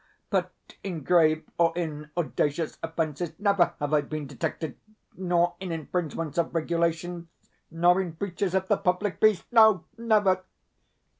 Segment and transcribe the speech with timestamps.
[0.31, 0.51] But
[0.83, 4.75] in grave or in audacious offences never have I been detected,
[5.15, 7.27] nor in infringements of regulations,
[7.69, 9.43] nor in breaches of the public peace.
[9.51, 10.43] No, never!